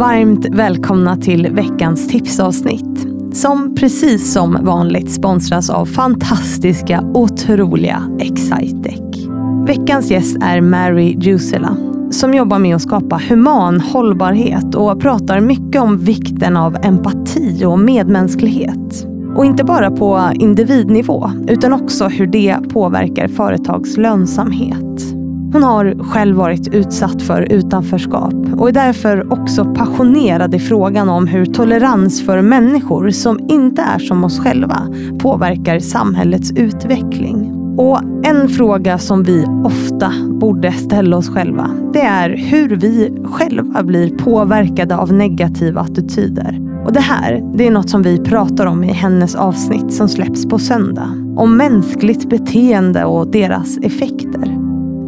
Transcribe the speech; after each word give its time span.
Varmt 0.00 0.46
välkomna 0.50 1.16
till 1.16 1.52
veckans 1.52 2.08
tipsavsnitt. 2.08 3.06
Som 3.32 3.74
precis 3.74 4.32
som 4.32 4.58
vanligt 4.62 5.12
sponsras 5.12 5.70
av 5.70 5.86
fantastiska, 5.86 7.00
otroliga 7.14 8.02
Excitec. 8.20 9.26
Veckans 9.66 10.10
gäst 10.10 10.36
är 10.42 10.60
Mary 10.60 11.16
Jusela 11.20 11.76
som 12.10 12.34
jobbar 12.34 12.58
med 12.58 12.76
att 12.76 12.82
skapa 12.82 13.20
human 13.28 13.80
hållbarhet 13.80 14.74
och 14.74 15.00
pratar 15.00 15.40
mycket 15.40 15.82
om 15.82 15.98
vikten 15.98 16.56
av 16.56 16.76
empati 16.82 17.64
och 17.64 17.78
medmänsklighet. 17.78 19.06
Och 19.36 19.44
inte 19.44 19.64
bara 19.64 19.90
på 19.90 20.30
individnivå 20.34 21.30
utan 21.48 21.72
också 21.72 22.08
hur 22.08 22.26
det 22.26 22.56
påverkar 22.68 23.28
företags 23.28 23.96
lönsamhet. 23.96 25.19
Hon 25.52 25.62
har 25.62 26.04
själv 26.04 26.36
varit 26.36 26.74
utsatt 26.74 27.22
för 27.22 27.52
utanförskap 27.52 28.34
och 28.58 28.68
är 28.68 28.72
därför 28.72 29.32
också 29.32 29.64
passionerad 29.64 30.54
i 30.54 30.58
frågan 30.58 31.08
om 31.08 31.26
hur 31.26 31.46
tolerans 31.46 32.26
för 32.26 32.42
människor 32.42 33.10
som 33.10 33.38
inte 33.48 33.82
är 33.82 33.98
som 33.98 34.24
oss 34.24 34.40
själva 34.40 34.88
påverkar 35.18 35.78
samhällets 35.78 36.52
utveckling. 36.52 37.52
Och 37.78 38.00
en 38.22 38.48
fråga 38.48 38.98
som 38.98 39.22
vi 39.22 39.46
ofta 39.64 40.12
borde 40.40 40.72
ställa 40.72 41.16
oss 41.16 41.28
själva, 41.28 41.70
det 41.92 42.02
är 42.02 42.36
hur 42.36 42.76
vi 42.76 43.22
själva 43.24 43.82
blir 43.82 44.16
påverkade 44.16 44.96
av 44.96 45.12
negativa 45.12 45.80
attityder. 45.80 46.60
Och 46.86 46.92
det 46.92 47.00
här, 47.00 47.52
det 47.54 47.66
är 47.66 47.70
något 47.70 47.90
som 47.90 48.02
vi 48.02 48.18
pratar 48.18 48.66
om 48.66 48.84
i 48.84 48.92
hennes 48.92 49.34
avsnitt 49.34 49.92
som 49.92 50.08
släpps 50.08 50.48
på 50.48 50.58
söndag. 50.58 51.08
Om 51.36 51.56
mänskligt 51.56 52.28
beteende 52.28 53.04
och 53.04 53.30
deras 53.30 53.78
effekter. 53.78 54.59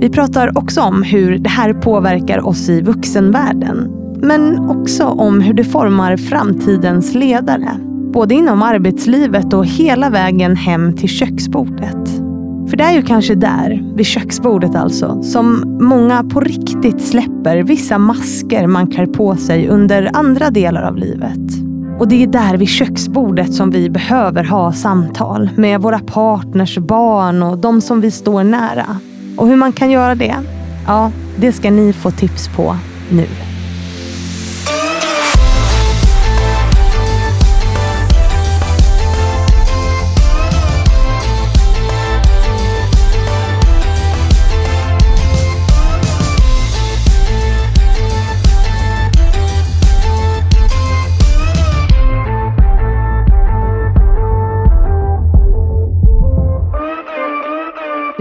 Vi 0.02 0.08
pratar 0.08 0.58
också 0.58 0.80
om 0.80 1.02
hur 1.02 1.38
det 1.38 1.50
här 1.50 1.72
påverkar 1.72 2.46
oss 2.46 2.68
i 2.68 2.80
vuxenvärlden. 2.80 3.90
Men 4.22 4.58
också 4.58 5.04
om 5.04 5.40
hur 5.40 5.54
det 5.54 5.64
formar 5.64 6.16
framtidens 6.16 7.14
ledare. 7.14 7.70
Både 8.12 8.34
inom 8.34 8.62
arbetslivet 8.62 9.52
och 9.52 9.66
hela 9.66 10.10
vägen 10.10 10.56
hem 10.56 10.96
till 10.96 11.08
köksbordet. 11.08 12.08
För 12.70 12.76
det 12.76 12.84
är 12.84 12.92
ju 12.92 13.02
kanske 13.02 13.34
där, 13.34 13.92
vid 13.96 14.06
köksbordet 14.06 14.74
alltså, 14.74 15.22
som 15.22 15.78
många 15.80 16.24
på 16.24 16.40
riktigt 16.40 17.00
släpper 17.00 17.62
vissa 17.62 17.98
masker 17.98 18.66
man 18.66 18.90
klär 18.90 19.06
på 19.06 19.36
sig 19.36 19.68
under 19.68 20.10
andra 20.14 20.50
delar 20.50 20.82
av 20.82 20.96
livet. 20.96 21.50
Och 21.98 22.08
det 22.08 22.22
är 22.22 22.26
där 22.26 22.56
vid 22.56 22.68
köksbordet 22.68 23.54
som 23.54 23.70
vi 23.70 23.90
behöver 23.90 24.44
ha 24.44 24.72
samtal 24.72 25.50
med 25.56 25.80
våra 25.80 25.98
partners, 25.98 26.78
barn 26.78 27.42
och 27.42 27.58
de 27.58 27.80
som 27.80 28.00
vi 28.00 28.10
står 28.10 28.44
nära. 28.44 28.86
Och 29.36 29.48
hur 29.48 29.56
man 29.56 29.72
kan 29.72 29.90
göra 29.90 30.14
det, 30.14 30.36
ja, 30.86 31.10
det 31.36 31.52
ska 31.52 31.70
ni 31.70 31.92
få 31.92 32.10
tips 32.10 32.48
på 32.48 32.76
nu. 33.10 33.26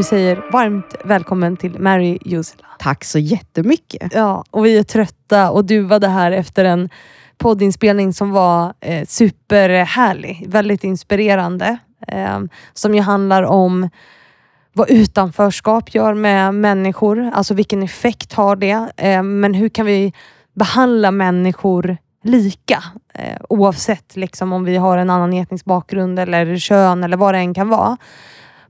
Vi 0.02 0.06
säger 0.06 0.44
varmt 0.52 0.96
välkommen 1.04 1.58
till 1.58 1.80
Mary 1.80 2.18
Jusela. 2.26 2.68
Tack 2.80 3.04
så 3.04 3.20
jättemycket. 3.20 4.14
Ja, 4.16 4.44
och 4.52 4.66
vi 4.66 4.78
är 4.78 4.84
trötta 4.84 5.52
och 5.52 5.66
duvade 5.66 6.08
här 6.08 6.32
efter 6.32 6.66
en 6.66 6.90
poddinspelning 7.38 8.14
som 8.14 8.32
var 8.32 8.74
eh, 8.80 9.06
superhärlig. 9.06 10.46
Väldigt 10.48 10.84
inspirerande. 10.84 11.78
Eh, 12.08 12.40
som 12.74 12.96
ju 12.96 13.02
handlar 13.02 13.44
om 13.44 13.90
vad 14.74 14.90
utanförskap 14.90 15.96
gör 15.96 16.14
med 16.14 16.56
människor. 16.56 17.32
Alltså 17.34 17.54
vilken 17.54 17.84
effekt 17.84 18.34
har 18.34 18.56
det? 18.56 18.92
Eh, 18.98 19.24
men 19.24 19.54
hur 19.54 19.70
kan 19.70 19.86
vi 19.86 20.14
behandla 20.54 21.12
människor 21.12 21.98
lika? 22.24 22.84
Eh, 23.14 23.38
oavsett 23.50 24.16
liksom, 24.16 24.54
om 24.54 24.64
vi 24.64 24.78
har 24.78 24.98
en 24.98 25.10
annan 25.10 25.34
etnisk 25.34 25.66
bakgrund 25.66 26.20
eller 26.20 26.58
kön 26.58 27.04
eller 27.04 27.18
vad 27.18 27.34
det 27.34 27.38
än 27.38 27.54
kan 27.54 27.70
vara. 27.70 27.98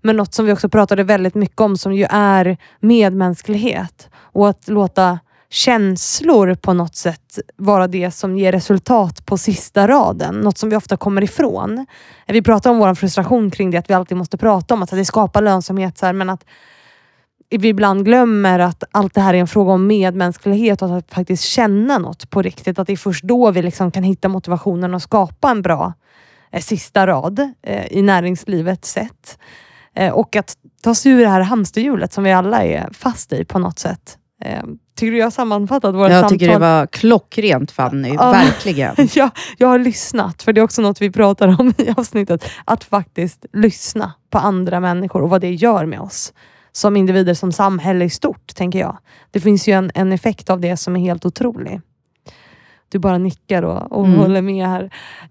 Men 0.01 0.15
något 0.15 0.33
som 0.33 0.45
vi 0.45 0.51
också 0.51 0.69
pratade 0.69 1.03
väldigt 1.03 1.35
mycket 1.35 1.61
om 1.61 1.77
som 1.77 1.93
ju 1.93 2.05
är 2.09 2.57
medmänsklighet 2.79 4.09
och 4.15 4.49
att 4.49 4.67
låta 4.67 5.19
känslor 5.49 6.55
på 6.55 6.73
något 6.73 6.95
sätt 6.95 7.39
vara 7.55 7.87
det 7.87 8.11
som 8.11 8.37
ger 8.37 8.51
resultat 8.51 9.25
på 9.25 9.37
sista 9.37 9.87
raden. 9.87 10.35
Något 10.35 10.57
som 10.57 10.69
vi 10.69 10.75
ofta 10.75 10.97
kommer 10.97 11.23
ifrån. 11.23 11.85
Vi 12.27 12.41
pratar 12.41 12.69
om 12.69 12.77
vår 12.77 12.93
frustration 12.95 13.51
kring 13.51 13.71
det, 13.71 13.77
att 13.77 13.89
vi 13.89 13.93
alltid 13.93 14.17
måste 14.17 14.37
prata 14.37 14.73
om 14.73 14.83
att 14.83 14.89
det 14.89 15.05
skapar 15.05 15.41
lönsamhet, 15.41 15.97
så 15.97 16.05
här, 16.05 16.13
men 16.13 16.29
att 16.29 16.45
vi 17.49 17.67
ibland 17.67 18.05
glömmer 18.05 18.59
att 18.59 18.83
allt 18.91 19.13
det 19.13 19.21
här 19.21 19.33
är 19.33 19.37
en 19.37 19.47
fråga 19.47 19.71
om 19.71 19.87
medmänsklighet 19.87 20.81
och 20.81 20.97
att 20.97 21.13
faktiskt 21.13 21.43
känna 21.43 21.97
något 21.97 22.29
på 22.29 22.41
riktigt. 22.41 22.79
Att 22.79 22.87
det 22.87 22.93
är 22.93 22.97
först 22.97 23.23
då 23.23 23.51
vi 23.51 23.61
liksom 23.61 23.91
kan 23.91 24.03
hitta 24.03 24.27
motivationen 24.27 24.93
och 24.93 25.01
skapa 25.01 25.51
en 25.51 25.61
bra 25.61 25.93
eh, 26.51 26.61
sista 26.61 27.07
rad 27.07 27.53
eh, 27.61 27.85
i 27.91 28.01
näringslivet 28.01 28.85
sett. 28.85 29.37
Eh, 29.95 30.13
och 30.13 30.35
att 30.35 30.53
ta 30.83 30.95
sig 30.95 31.11
ur 31.11 31.21
det 31.21 31.29
här 31.29 31.41
hamsterhjulet 31.41 32.13
som 32.13 32.23
vi 32.23 32.31
alla 32.31 32.63
är 32.63 32.89
fast 32.93 33.33
i 33.33 33.45
på 33.45 33.59
något 33.59 33.79
sätt. 33.79 34.17
Eh, 34.43 34.63
tycker 34.97 35.11
du 35.11 35.17
jag 35.17 35.25
har 35.25 35.31
sammanfattat 35.31 35.95
våra 35.95 36.11
jag 36.11 36.19
samtal? 36.21 36.33
Jag 36.33 36.39
tycker 36.39 36.53
det 36.53 36.59
var 36.59 36.87
klockrent 36.87 37.71
Fanny, 37.71 38.13
Ja. 38.13 38.31
verkligen. 38.31 38.95
jag, 39.15 39.29
jag 39.57 39.67
har 39.67 39.79
lyssnat, 39.79 40.43
för 40.43 40.53
det 40.53 40.61
är 40.61 40.63
också 40.63 40.81
något 40.81 41.01
vi 41.01 41.11
pratar 41.11 41.59
om 41.59 41.73
i 41.77 41.93
avsnittet. 41.97 42.45
Att 42.65 42.83
faktiskt 42.83 43.45
lyssna 43.53 44.13
på 44.29 44.37
andra 44.37 44.79
människor 44.79 45.21
och 45.21 45.29
vad 45.29 45.41
det 45.41 45.53
gör 45.53 45.85
med 45.85 45.99
oss. 45.99 46.33
Som 46.71 46.97
individer, 46.97 47.33
som 47.33 47.51
samhälle 47.51 48.05
i 48.05 48.09
stort, 48.09 48.55
tänker 48.55 48.79
jag. 48.79 48.97
Det 49.31 49.39
finns 49.39 49.67
ju 49.67 49.73
en, 49.73 49.91
en 49.95 50.11
effekt 50.11 50.49
av 50.49 50.61
det 50.61 50.77
som 50.77 50.95
är 50.95 50.99
helt 50.99 51.25
otrolig. 51.25 51.81
Du 52.91 52.99
bara 52.99 53.17
nickar 53.17 53.63
och, 53.63 53.91
och 53.91 54.05
Mm. 54.05 54.19
håller 54.19 54.41
med 54.41 54.67
här. 54.67 54.83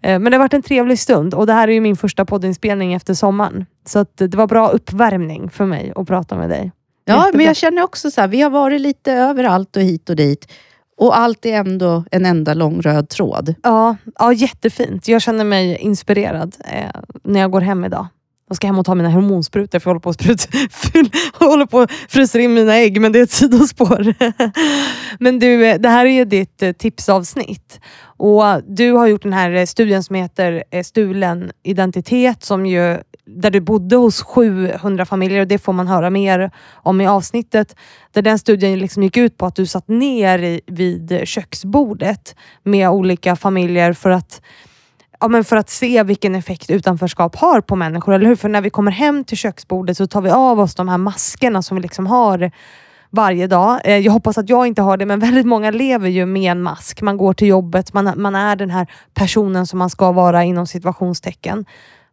Eh, 0.02 0.18
Men 0.18 0.24
det 0.24 0.30
har 0.36 0.38
varit 0.38 0.54
en 0.54 0.62
trevlig 0.62 0.98
stund 0.98 1.34
och 1.34 1.46
det 1.46 1.52
här 1.52 1.68
är 1.68 1.72
ju 1.72 1.80
min 1.80 1.96
första 1.96 2.24
poddinspelning 2.24 2.94
efter 2.94 3.14
sommaren. 3.14 3.66
Så 3.86 4.06
det 4.14 4.34
var 4.34 4.46
bra 4.46 4.68
uppvärmning 4.68 5.50
för 5.50 5.66
mig 5.66 5.92
att 5.96 6.06
prata 6.06 6.36
med 6.36 6.50
dig. 6.50 6.72
Ja, 7.04 7.14
Jättebra. 7.16 7.36
men 7.36 7.46
jag 7.46 7.56
känner 7.56 7.82
också 7.82 8.10
så 8.10 8.20
här, 8.20 8.28
vi 8.28 8.40
har 8.40 8.50
varit 8.50 8.80
lite 8.80 9.12
överallt 9.12 9.76
och 9.76 9.82
hit 9.82 10.10
och 10.10 10.16
dit. 10.16 10.52
Och 10.96 11.18
allt 11.18 11.46
är 11.46 11.52
ändå 11.54 12.04
en 12.10 12.26
enda 12.26 12.54
lång 12.54 12.80
röd 12.80 13.08
tråd. 13.08 13.54
Ja, 13.62 13.96
ja, 14.18 14.32
jättefint. 14.32 15.08
Jag 15.08 15.22
känner 15.22 15.44
mig 15.44 15.76
inspirerad 15.76 16.56
eh, 16.64 17.00
när 17.24 17.40
jag 17.40 17.50
går 17.50 17.60
hem 17.60 17.84
idag. 17.84 18.06
Jag 18.50 18.56
ska 18.56 18.66
hem 18.66 18.78
och 18.78 18.86
ta 18.86 18.94
mina 18.94 19.10
hormonsprutor 19.10 19.78
för 19.78 19.90
jag 19.90 19.94
håller 19.94 20.00
på 20.00 20.10
att 20.10 20.20
sprut, 20.72 21.14
håller 21.32 21.66
på 21.66 21.80
att 21.80 21.90
frysa 21.90 22.40
in 22.40 22.54
mina 22.54 22.76
ägg, 22.76 23.00
men 23.00 23.12
det 23.12 23.18
är 23.18 23.22
ett 23.22 23.30
sidospår. 23.30 24.14
men 25.18 25.38
du, 25.38 25.78
det 25.78 25.88
här 25.88 26.06
är 26.06 26.10
ju 26.10 26.24
ditt 26.24 26.62
eh, 26.62 26.72
tipsavsnitt. 26.72 27.80
Och 28.02 28.44
du 28.66 28.92
har 28.92 29.06
gjort 29.06 29.22
den 29.22 29.32
här 29.32 29.50
eh, 29.50 29.66
studien 29.66 30.02
som 30.02 30.16
heter 30.16 30.64
eh, 30.70 30.82
Stulen 30.82 31.52
identitet, 31.62 32.44
som 32.44 32.66
ju, 32.66 32.98
där 33.26 33.50
du 33.50 33.60
bodde 33.60 33.96
hos 33.96 34.22
700 34.22 35.06
familjer 35.06 35.40
och 35.40 35.48
det 35.48 35.58
får 35.58 35.72
man 35.72 35.88
höra 35.88 36.10
mer 36.10 36.50
om 36.72 37.00
i 37.00 37.06
avsnittet. 37.06 37.76
Där 38.12 38.22
den 38.22 38.38
studien 38.38 38.78
liksom 38.78 39.02
gick 39.02 39.16
ut 39.16 39.36
på 39.36 39.46
att 39.46 39.56
du 39.56 39.66
satt 39.66 39.88
ner 39.88 40.38
i, 40.38 40.60
vid 40.66 41.20
köksbordet 41.24 42.36
med 42.62 42.90
olika 42.90 43.36
familjer 43.36 43.92
för 43.92 44.10
att 44.10 44.42
ja, 45.20 45.28
men 45.28 45.44
för 45.44 45.56
att 45.56 45.70
se 45.70 46.02
vilken 46.02 46.34
effekt 46.34 46.70
utanförskap 46.70 47.36
har 47.36 47.60
på 47.60 47.76
människor, 47.76 48.14
eller 48.14 48.26
hur? 48.26 48.36
För 48.36 48.48
när 48.48 48.60
vi 48.60 48.70
kommer 48.70 48.90
hem 48.92 49.24
till 49.24 49.36
köksbordet 49.36 49.96
så 49.96 50.06
tar 50.06 50.20
vi 50.20 50.30
av 50.30 50.60
oss 50.60 50.74
de 50.74 50.88
här 50.88 50.98
maskerna 50.98 51.62
som 51.62 51.74
vi 51.76 51.82
liksom 51.82 52.06
har 52.06 52.50
varje 53.10 53.46
dag. 53.46 53.80
Eh, 53.84 53.96
Jag 53.98 54.12
hoppas 54.12 54.38
att 54.38 54.48
jag 54.48 54.66
inte 54.66 54.82
har 54.82 54.96
det, 54.96 55.06
men 55.06 55.20
väldigt 55.28 55.46
många 55.46 55.70
lever 55.70 56.08
ju 56.08 56.26
med 56.26 56.52
en 56.52 56.62
mask. 56.62 57.02
Man 57.02 57.16
går 57.16 57.32
till 57.34 57.48
jobbet, 57.48 57.92
man, 57.92 58.12
man 58.16 58.34
är 58.34 58.56
den 58.56 58.70
här 58.70 58.86
personen 59.14 59.66
som 59.66 59.78
man 59.78 59.90
ska 59.90 60.12
vara 60.12 60.44
inom 60.44 60.66
situationstecken. 60.66 61.64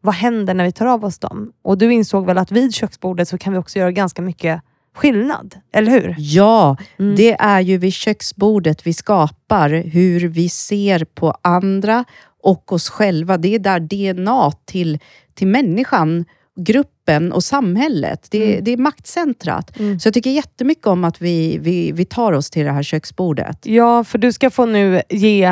Vad 0.02 0.16
händer 0.16 0.54
när 0.54 0.64
vi 0.66 0.72
tar 0.72 0.86
av 0.86 1.06
oss 1.06 1.20
dem? 1.20 1.52
Och 1.64 1.78
du 1.78 1.94
insåg 1.94 2.26
väl 2.26 2.38
att 2.38 2.52
vid 2.52 2.74
köksbordet 2.74 3.28
så 3.28 3.38
kan 3.38 3.54
vi 3.54 3.60
också 3.60 3.80
göra 3.80 3.92
ganska 3.92 4.22
mycket 4.22 4.62
skillnad, 4.96 5.56
eller 5.74 5.92
hur? 5.92 6.16
Ja, 6.18 6.78
Mm. 7.00 7.16
det 7.16 7.34
är 7.40 7.60
ju 7.62 7.78
vid 7.78 7.94
köksbordet 7.94 8.88
vi 8.88 8.94
skapar 8.94 9.70
hur 9.70 10.28
vi 10.28 10.50
ser 10.50 11.06
på 11.06 11.34
andra 11.42 12.06
och 12.48 12.72
oss 12.72 12.90
själva. 12.90 13.38
Det 13.38 13.56
är 13.56 13.60
där 13.60 13.80
DNA 13.80 14.52
till, 14.66 15.00
till 15.34 15.48
människan, 15.48 16.26
gruppen 16.60 17.32
och 17.32 17.44
samhället. 17.44 18.28
Det, 18.32 18.52
Mm. 18.52 18.64
det 18.64 18.72
är 18.72 18.78
maktcentrat. 18.78 19.80
Mm. 19.80 20.00
Så 20.00 20.08
jag 20.08 20.14
tycker 20.14 20.30
jättemycket 20.30 20.88
om 20.88 21.04
att 21.04 21.22
vi, 21.22 21.58
vi, 21.58 21.92
vi 21.92 22.06
tar 22.06 22.32
oss 22.34 22.50
till 22.50 22.66
det 22.66 22.72
här 22.72 22.84
köksbordet. 22.84 23.66
Ja, 23.66 24.04
för 24.04 24.18
du 24.18 24.34
ska 24.34 24.50
få 24.50 24.66
nu 24.66 25.02
ge 25.10 25.44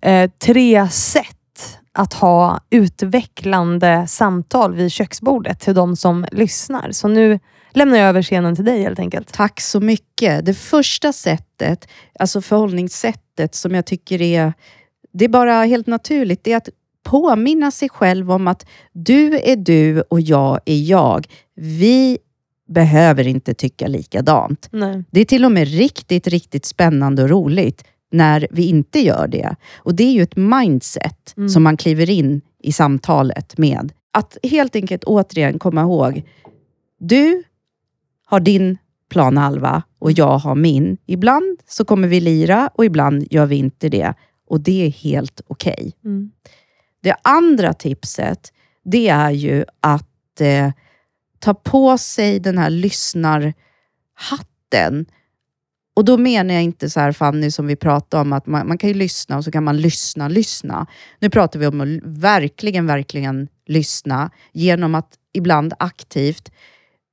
eh, 0.00 0.30
tre 0.44 0.88
sätt 0.88 1.26
att 1.92 2.12
ha 2.14 2.60
utvecklande 2.70 4.06
samtal 4.08 4.74
vid 4.74 4.92
köksbordet 4.92 5.60
till 5.60 5.74
de 5.74 5.96
som 5.96 6.26
lyssnar. 6.32 6.90
Så 6.92 7.08
nu 7.08 7.38
lämnar 7.72 7.96
jag 7.98 8.08
över 8.08 8.22
scenen 8.22 8.56
till 8.56 8.64
dig 8.64 8.82
helt 8.82 8.98
enkelt. 8.98 9.32
Tack 9.32 9.60
så 9.60 9.80
mycket. 9.80 10.46
Det 10.46 10.54
första 10.54 11.12
sättet, 11.12 11.88
alltså 12.18 12.40
förhållningssättet 12.42 13.54
som 13.54 13.74
jag 13.74 13.86
tycker 13.86 14.22
är, 14.22 14.52
det 15.14 15.24
är 15.24 15.28
bara 15.28 15.64
helt 15.64 15.86
naturligt, 15.86 16.44
det 16.44 16.52
är 16.52 16.56
att 16.56 16.68
påminna 17.02 17.70
sig 17.70 17.88
själv 17.88 18.30
om 18.32 18.48
att 18.48 18.66
du 18.92 19.38
är 19.38 19.56
du 19.56 20.00
och 20.00 20.20
jag 20.20 20.60
är 20.64 20.76
jag. 20.90 21.26
Vi 21.56 22.18
behöver 22.68 23.26
inte 23.26 23.54
tycka 23.54 23.86
likadant. 23.86 24.68
Nej. 24.72 25.04
Det 25.10 25.20
är 25.20 25.24
till 25.24 25.44
och 25.44 25.52
med 25.52 25.68
riktigt, 25.68 26.26
riktigt 26.26 26.64
spännande 26.64 27.22
och 27.22 27.28
roligt 27.30 27.84
när 28.12 28.46
vi 28.50 28.68
inte 28.68 29.00
gör 29.00 29.28
det. 29.28 29.56
Och 29.76 29.94
Det 29.94 30.04
är 30.04 30.12
ju 30.12 30.22
ett 30.22 30.36
mindset 30.36 31.34
Mm. 31.36 31.48
som 31.48 31.62
man 31.62 31.76
kliver 31.76 32.10
in 32.10 32.40
i 32.62 32.72
samtalet 32.72 33.58
med. 33.58 33.92
Att 34.12 34.36
helt 34.42 34.76
enkelt 34.76 35.04
återigen 35.04 35.58
komma 35.58 35.80
ihåg, 35.80 36.22
du 36.98 37.42
har 38.26 38.40
din 38.40 38.78
planhalva 39.10 39.82
och 39.98 40.12
jag 40.12 40.38
har 40.38 40.54
min. 40.54 40.96
Ibland 41.06 41.58
så 41.66 41.84
kommer 41.84 42.08
vi 42.08 42.20
lira 42.20 42.70
och 42.74 42.84
ibland 42.84 43.26
gör 43.30 43.46
vi 43.46 43.56
inte 43.56 43.88
det. 43.88 44.14
Och 44.46 44.60
det 44.60 44.86
är 44.86 44.90
helt 44.90 45.40
okej. 45.46 45.92
Mm. 46.04 46.30
Det 47.02 47.16
andra 47.22 47.74
tipset, 47.74 48.52
det 48.84 49.08
är 49.08 49.30
ju 49.30 49.64
att 49.80 50.40
eh, 50.40 50.70
ta 51.38 51.54
på 51.54 51.98
sig 51.98 52.40
den 52.40 52.58
här 52.58 52.70
lyssnarhatten. 52.70 55.06
Och 55.96 56.04
då 56.04 56.18
menar 56.18 56.54
jag 56.54 56.62
inte 56.62 56.90
så 56.90 57.00
här 57.00 57.12
Fanny, 57.12 57.50
som 57.50 57.66
vi 57.66 57.76
pratade 57.76 58.20
om, 58.20 58.32
att 58.32 58.46
man, 58.46 58.68
man 58.68 58.78
kan 58.78 58.88
ju 58.88 58.94
lyssna 58.94 59.36
och 59.36 59.44
så 59.44 59.50
kan 59.50 59.64
man 59.64 59.76
lyssna, 59.76 60.28
lyssna. 60.28 60.86
Nu 61.18 61.30
pratar 61.30 61.60
vi 61.60 61.66
om 61.66 61.80
att 61.80 61.88
verkligen, 62.02 62.86
verkligen 62.86 63.48
lyssna 63.66 64.30
genom 64.52 64.94
att 64.94 65.14
ibland 65.32 65.72
aktivt 65.78 66.52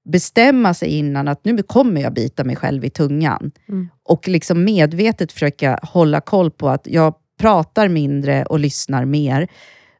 bestämma 0.03 0.74
sig 0.74 0.89
innan 0.89 1.27
att 1.27 1.45
nu 1.45 1.63
kommer 1.63 2.01
jag 2.01 2.13
bita 2.13 2.44
mig 2.44 2.56
själv 2.56 2.86
i 2.86 2.89
tungan. 2.89 3.51
Mm. 3.69 3.89
Och 4.03 4.27
liksom 4.27 4.63
medvetet 4.63 5.31
försöka 5.31 5.80
hålla 5.83 6.21
koll 6.21 6.51
på 6.51 6.69
att 6.69 6.88
jag 6.88 7.13
pratar 7.39 7.88
mindre 7.88 8.45
och 8.45 8.59
lyssnar 8.59 9.06
mer. 9.06 9.48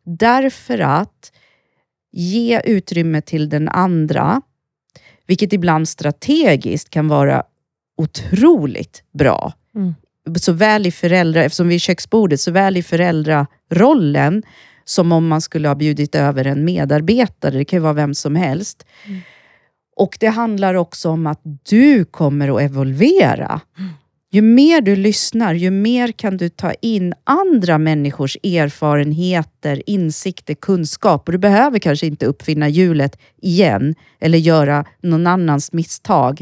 Därför 0.04 0.80
att 0.80 1.32
ge 2.12 2.62
utrymme 2.66 3.22
till 3.22 3.50
den 3.50 3.70
andra, 3.70 4.42
vilket 5.28 5.54
ibland 5.54 5.90
strategiskt 5.90 6.90
kan 6.90 7.08
vara 7.08 7.44
otroligt 7.98 9.04
bra. 9.14 9.54
Mm. 9.76 9.96
Såväl 10.36 10.88
i 10.88 10.92
föräldrar, 10.92 11.42
eftersom 11.42 11.68
vi 11.68 11.76
är 11.76 11.80
köksbordet, 11.80 12.40
såväl 12.40 12.78
i 12.78 12.84
föräldrarollen 12.84 14.44
som 14.86 15.12
om 15.12 15.28
man 15.28 15.42
skulle 15.42 15.68
ha 15.68 15.76
bjudit 15.76 16.16
över 16.16 16.48
en 16.48 16.66
medarbetare. 16.66 17.58
Det 17.58 17.66
kan 17.66 17.78
ju 17.78 17.84
vara 17.84 17.94
vem 17.94 18.14
som 18.14 18.36
helst. 18.36 18.86
Mm. 19.06 19.22
Och 19.96 20.18
det 20.20 20.28
handlar 20.28 20.74
också 20.74 21.10
om 21.10 21.28
att 21.28 21.42
du 21.70 22.06
kommer 22.06 22.56
att 22.56 22.62
evolvera. 22.62 23.62
Ju 24.34 24.42
mer 24.42 24.82
du 24.82 24.96
lyssnar, 24.96 25.54
ju 25.54 25.72
mer 25.72 26.12
kan 26.12 26.38
du 26.38 26.50
ta 26.50 26.74
in 26.74 27.14
andra 27.24 27.78
människors 27.78 28.38
erfarenheter, 28.44 29.90
insikter, 29.90 30.54
kunskap. 30.54 31.28
Och 31.28 31.32
du 31.32 31.38
behöver 31.38 31.80
kanske 31.80 32.08
inte 32.08 32.26
uppfinna 32.26 32.70
hjulet 32.70 33.20
igen 33.42 33.96
eller 34.20 34.38
göra 34.38 34.86
någon 35.02 35.28
annans 35.28 35.74
misstag. 35.74 36.42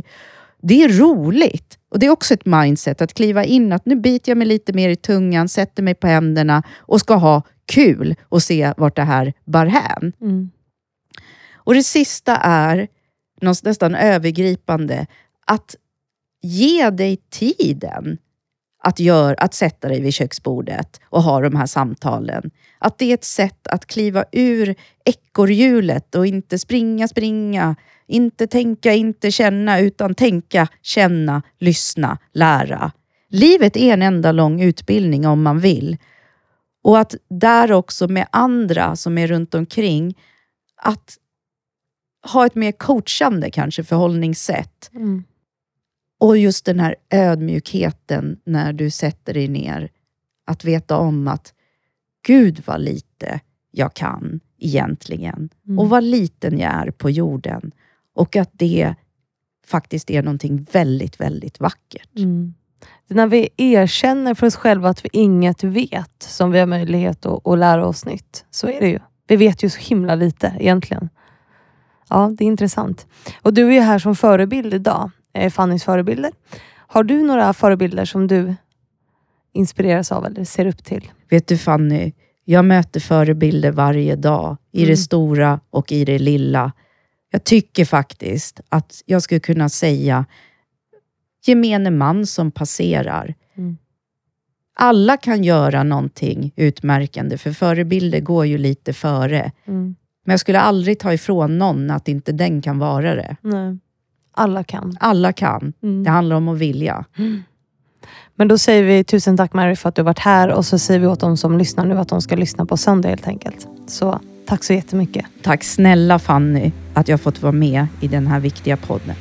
Det 0.62 0.84
är 0.84 0.90
roligt. 0.90 1.78
Och 1.92 2.00
Det 2.00 2.06
är 2.06 2.10
också 2.10 2.34
ett 2.34 2.46
mindset 2.46 3.02
att 3.02 3.14
kliva 3.14 3.44
in 3.44 3.74
att 3.74 3.86
nu 3.86 3.96
biter 3.96 4.32
jag 4.32 4.38
mig 4.38 4.48
lite 4.48 4.74
mer 4.74 4.90
i 4.90 4.96
tungan, 4.96 5.50
sätter 5.50 5.84
mig 5.84 5.96
på 5.96 6.08
händerna 6.08 6.64
och 6.78 7.00
ska 7.00 7.16
ha 7.16 7.42
kul 7.66 8.16
och 8.24 8.44
se 8.44 8.74
vart 8.78 8.96
det 8.96 9.04
här 9.04 9.34
bär 9.46 9.66
hän. 9.66 10.14
Mm. 10.22 10.52
Och 11.54 11.74
det 11.74 11.84
sista 11.84 12.36
är 12.38 12.88
något 13.42 13.64
nästan 13.64 13.96
övergripande. 13.96 15.08
Att 15.46 15.76
ge 16.42 16.90
dig 16.90 17.18
tiden 17.30 18.18
att, 18.84 19.00
gör, 19.00 19.36
att 19.38 19.54
sätta 19.54 19.88
dig 19.88 20.02
vid 20.02 20.14
köksbordet 20.14 21.00
och 21.04 21.24
ha 21.24 21.42
de 21.42 21.56
här 21.56 21.66
samtalen. 21.66 22.52
Att 22.80 22.98
det 22.98 23.06
är 23.06 23.14
ett 23.14 23.24
sätt 23.24 23.68
att 23.68 23.86
kliva 23.86 24.26
ur 24.32 24.76
ekorrhjulet 25.06 26.16
och 26.16 26.28
inte 26.28 26.60
springa, 26.60 27.08
springa, 27.08 27.76
inte 28.08 28.48
tänka, 28.48 28.94
inte 28.94 29.32
känna, 29.32 29.80
utan 29.80 30.16
tänka, 30.16 30.68
känna, 30.82 31.42
lyssna, 31.60 32.18
lära. 32.34 32.92
Livet 33.30 33.78
är 33.78 33.94
en 33.94 34.02
enda 34.02 34.32
lång 34.32 34.62
utbildning 34.62 35.28
om 35.28 35.42
man 35.42 35.60
vill. 35.60 35.98
Och 36.84 37.00
att 37.00 37.16
där 37.30 37.72
också 37.72 38.08
med 38.08 38.28
andra 38.32 38.96
som 38.96 39.18
är 39.18 39.28
runt 39.28 39.56
omkring, 39.56 40.18
att 40.82 41.18
ha 42.34 42.46
ett 42.46 42.56
mer 42.56 42.72
coachande 42.72 43.52
kanske 43.52 43.84
förhållningssätt. 43.84 44.92
Mm. 44.94 45.24
Och 46.20 46.38
just 46.38 46.66
den 46.66 46.80
här 46.80 46.96
ödmjukheten 47.10 48.40
när 48.44 48.74
du 48.74 48.90
sätter 48.90 49.34
dig 49.34 49.48
ner. 49.48 49.90
Att 50.46 50.66
veta 50.66 50.98
om 50.98 51.28
att 51.28 51.54
Gud 52.28 52.64
vad 52.66 52.82
lite 52.82 53.40
jag 53.72 53.94
kan 53.94 54.40
egentligen. 54.58 55.50
Mm. 55.68 55.80
Och 55.80 55.90
vad 55.90 56.04
liten 56.04 56.60
jag 56.60 56.74
är 56.74 56.92
på 56.92 57.10
jorden. 57.10 57.72
Och 58.14 58.36
att 58.36 58.50
det 58.54 58.96
faktiskt 59.66 60.10
är 60.10 60.24
någonting 60.24 60.66
väldigt, 60.72 61.22
väldigt 61.22 61.60
vackert. 61.60 62.18
Mm. 62.18 62.54
När 63.08 63.28
vi 63.28 63.50
erkänner 63.58 64.34
för 64.34 64.48
oss 64.48 64.56
själva 64.56 64.90
att 64.90 65.06
vi 65.06 65.10
inget 65.14 65.64
vet 65.64 66.24
som 66.24 66.52
vi 66.52 66.60
har 66.60 66.68
möjlighet 66.68 67.26
att, 67.26 67.48
att 67.48 67.58
lära 67.60 67.88
oss 67.88 68.06
nytt. 68.06 68.46
Så 68.52 68.68
är 68.68 68.80
det 68.80 68.90
ju. 68.90 69.00
Vi 69.28 69.36
vet 69.36 69.64
ju 69.64 69.70
så 69.70 69.80
himla 69.80 70.16
lite 70.16 70.56
egentligen. 70.60 71.10
Ja, 72.10 72.32
det 72.38 72.44
är 72.44 72.48
intressant. 72.48 73.08
Och 73.42 73.54
du 73.54 73.76
är 73.76 73.82
här 73.82 74.00
som 74.00 74.16
förebild 74.16 74.74
idag. 74.74 75.12
Eh, 75.34 75.50
Fannys 75.52 75.84
förebilder. 75.84 76.32
Har 76.76 77.04
du 77.04 77.24
några 77.24 77.54
förebilder 77.54 78.06
som 78.06 78.28
du 78.28 78.56
inspireras 79.54 80.12
av 80.12 80.26
eller 80.26 80.44
ser 80.44 80.66
upp 80.66 80.84
till? 80.84 81.12
Vet 81.30 81.48
du 81.48 81.58
Fanny, 81.58 82.12
jag 82.46 82.66
möter 82.66 83.00
förebilder 83.00 83.72
varje 83.72 84.16
dag. 84.16 84.58
I 84.72 84.78
Mm. 84.82 84.90
det 84.90 84.98
stora 84.98 85.60
och 85.70 85.92
i 85.92 86.06
det 86.06 86.20
lilla. 86.20 86.72
Jag 87.32 87.44
tycker 87.44 87.86
faktiskt 87.86 88.62
att 88.70 89.02
jag 89.06 89.22
skulle 89.22 89.40
kunna 89.40 89.70
säga 89.70 90.26
gemene 91.46 91.92
man 91.92 92.26
som 92.26 92.52
passerar. 92.52 93.36
Mm. 93.58 93.78
Alla 94.76 95.18
kan 95.18 95.44
göra 95.44 95.84
någonting 95.84 96.52
utmärkande, 96.56 97.38
för 97.38 97.52
förebilder 97.52 98.20
går 98.20 98.46
ju 98.46 98.58
lite 98.58 98.94
före. 98.94 99.52
Mm. 99.66 99.96
Men 100.26 100.34
jag 100.34 100.40
skulle 100.40 100.60
aldrig 100.60 101.00
ta 101.00 101.14
ifrån 101.14 101.58
någon 101.58 101.92
att 101.92 102.08
inte 102.08 102.32
den 102.32 102.62
kan 102.62 102.80
vara 102.80 103.16
det. 103.16 103.36
Nej. 103.42 103.78
Alla 104.32 104.64
kan. 104.64 104.98
Alla 105.00 105.34
kan. 105.34 105.74
Mm. 105.84 106.04
Det 106.04 106.10
handlar 106.10 106.36
om 106.36 106.48
att 106.48 106.58
vilja. 106.58 107.06
Men 108.36 108.48
då 108.48 108.58
säger 108.58 108.84
vi 108.84 109.04
tusen 109.04 109.38
tack 109.38 109.54
Mary 109.54 109.76
för 109.76 109.90
att 109.90 109.96
du 109.96 110.02
varit 110.02 110.20
här 110.20 110.50
och 110.50 110.66
så 110.66 110.80
säger 110.80 111.00
vi 111.00 111.08
åt 111.08 111.20
de 111.20 111.38
som 111.38 111.58
lyssnar 111.58 111.86
nu 111.86 111.98
att 111.98 112.10
de 112.10 112.22
ska 112.22 112.36
lyssna 112.36 112.66
på 112.66 112.78
söndag 112.78 113.10
helt 113.10 113.28
enkelt. 113.28 113.68
Så 113.88 114.20
tack 114.46 114.64
så 114.64 114.74
jättemycket. 114.74 115.26
Tack 115.44 115.64
snälla 115.64 116.20
Fanny 116.20 116.72
att 116.94 117.08
jag 117.08 117.22
fått 117.22 117.42
vara 117.42 117.52
med 117.52 117.88
i 118.02 118.08
den 118.08 118.28
här 118.28 118.40
viktiga 118.40 118.78
podden. 118.78 119.16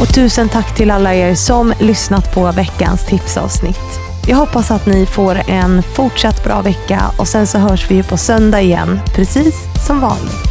Och 0.00 0.14
tusen 0.14 0.48
tack 0.48 0.76
till 0.76 0.90
alla 0.90 1.14
er 1.14 1.34
som 1.34 1.72
lyssnat 1.80 2.34
på 2.34 2.52
veckans 2.52 3.06
tipsavsnitt. 3.06 4.05
Jag 4.28 4.36
hoppas 4.36 4.70
att 4.70 4.86
ni 4.86 5.06
får 5.06 5.34
en 5.48 5.82
fortsatt 5.82 6.44
bra 6.44 6.62
vecka 6.62 7.02
och 7.18 7.28
sen 7.28 7.46
så 7.46 7.58
hörs 7.58 7.90
vi 7.90 7.94
ju 7.94 8.02
på 8.02 8.16
söndag 8.16 8.60
igen, 8.60 9.00
precis 9.14 9.54
som 9.86 10.00
vanligt. 10.00 10.45